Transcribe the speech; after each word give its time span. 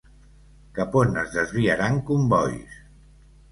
Cap 0.77 0.97
on 1.01 1.13
es 1.25 1.29
desviaran 1.35 2.01
combois? 2.11 2.83